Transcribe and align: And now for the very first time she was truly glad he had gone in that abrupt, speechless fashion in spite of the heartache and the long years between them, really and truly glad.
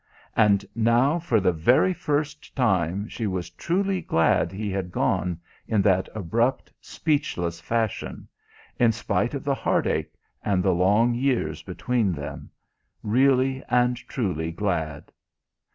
And 0.35 0.65
now 0.75 1.19
for 1.19 1.39
the 1.39 1.51
very 1.51 1.93
first 1.93 2.55
time 2.55 3.07
she 3.07 3.27
was 3.27 3.51
truly 3.51 4.01
glad 4.01 4.51
he 4.51 4.71
had 4.71 4.91
gone 4.91 5.39
in 5.67 5.83
that 5.83 6.09
abrupt, 6.15 6.73
speechless 6.81 7.61
fashion 7.61 8.27
in 8.79 8.93
spite 8.93 9.35
of 9.35 9.43
the 9.43 9.53
heartache 9.53 10.15
and 10.41 10.63
the 10.63 10.73
long 10.73 11.13
years 11.13 11.61
between 11.61 12.13
them, 12.13 12.49
really 13.03 13.63
and 13.69 13.95
truly 13.95 14.51
glad. 14.51 15.11